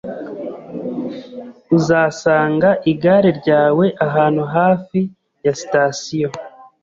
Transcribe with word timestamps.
Uzasanga 1.77 2.69
igare 2.91 3.29
ryawe 3.39 3.85
ahantu 4.07 4.43
hafi 4.55 4.99
ya 5.45 5.53
sitasiyo. 5.59 6.29